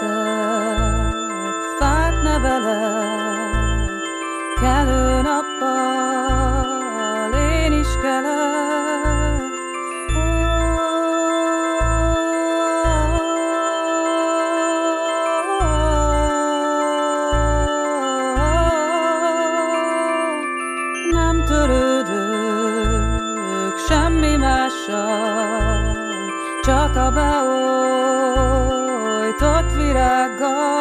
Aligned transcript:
veszek, 0.00 1.14
fát 1.78 2.22
nevelek, 2.22 3.90
kelő 4.60 5.20
nappal 5.20 6.68
én 7.32 7.72
is 7.72 7.88
kelek. 8.02 9.52
Ó, 10.16 10.20
nem 21.10 21.44
törődök 21.44 22.88
semmi 23.88 24.36
mással, 24.36 25.96
csak 26.62 26.96
a 26.96 27.10
beolvasás. 27.10 27.89
did 29.92 29.96
I 29.96 30.28
go? 30.38 30.79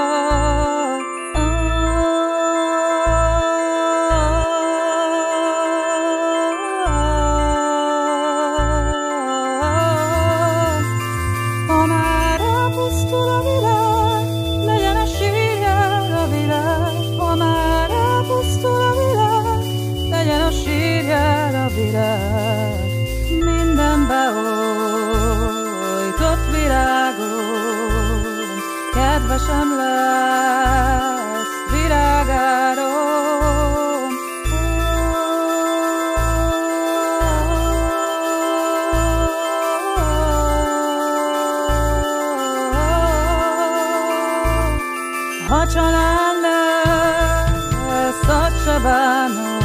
Ha 45.49 45.67
család 45.67 46.35
lesz, 46.41 48.27
azt 48.27 48.63
se 48.63 48.79
bánom, 48.79 49.58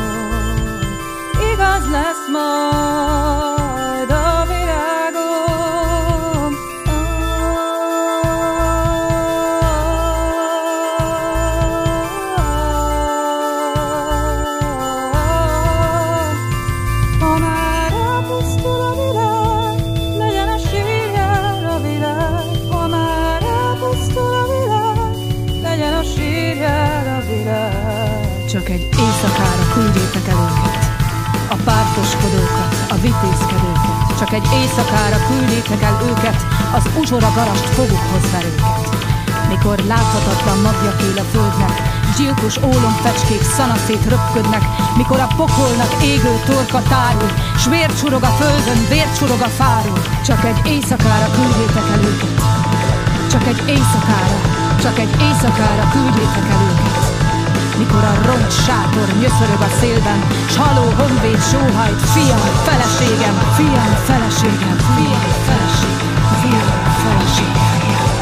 Csak 28.55 28.69
egy 28.69 28.89
éjszakára 29.05 29.65
küldjétek 29.75 30.27
el 30.33 30.41
őket, 30.49 30.77
a 31.55 31.57
pártoskodókat, 31.69 32.73
a 32.95 32.97
vitézkedőket. 33.05 33.99
Csak 34.19 34.33
egy 34.39 34.47
éjszakára 34.61 35.19
küldjétek 35.29 35.83
el 35.89 35.97
őket, 36.11 36.39
az 36.77 36.85
uzsora 37.01 37.31
garast 37.39 37.69
fogukhoz 37.77 38.27
verőket. 38.33 38.79
Mikor 39.53 39.79
láthatatlan 39.93 40.59
magja 40.67 40.93
él 41.09 41.19
a 41.25 41.27
földnek, 41.35 41.77
gyilkos 42.17 42.57
ólomfecskék 42.71 43.43
szanaszét 43.57 44.05
röpködnek, 44.13 44.65
mikor 44.97 45.21
a 45.27 45.33
pokolnak 45.37 45.93
égő 46.13 46.35
torka 46.49 46.83
tárul, 46.93 47.31
s 47.63 47.65
vér 47.73 47.91
csurog 47.99 48.23
a 48.31 48.33
földön, 48.41 48.81
vér 48.93 49.09
csurog 49.17 49.41
a 49.49 49.53
fáról. 49.61 50.01
Csak 50.27 50.45
egy 50.51 50.61
éjszakára 50.73 51.29
küldjétek 51.37 51.87
el 51.95 52.03
őket, 52.11 52.37
csak 53.33 53.45
egy 53.53 53.61
éjszakára, 53.75 54.39
csak 54.85 54.97
egy 54.99 55.13
éjszakára 55.27 55.85
küldjétek 55.95 56.49
el 56.55 56.63
őket. 56.71 57.14
Mikor 57.79 58.05
a 58.05 58.15
roncs 58.27 58.53
sátor 58.53 59.09
nyöszörög 59.21 59.61
a 59.69 59.71
szélben, 59.81 60.21
s 60.53 60.57
haló 60.57 60.87
honvéd 60.99 61.43
sóhajt, 61.51 62.01
fiam, 62.15 62.45
feleségem, 62.67 63.37
fiam, 63.57 63.93
feleségem, 64.09 64.77
fiam, 64.95 65.27
feleségem, 65.47 66.19
fiam, 66.41 66.83
feleségem. 67.03 67.75
Kell 67.85 68.05
ez 68.05 68.14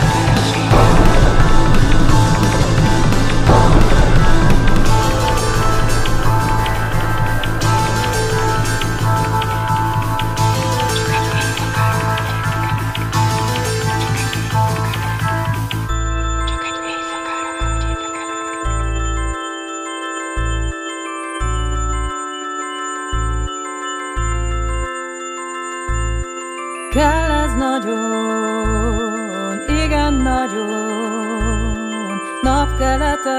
nagyon, 27.73 29.61
igen 29.85 30.15
nagyon, 30.15 32.21
napkeleten, 32.43 33.33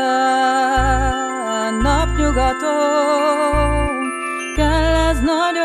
napnyugaton. 1.82 4.12
Kell 4.56 4.96
ez 5.10 5.20
nagyon, 5.20 5.63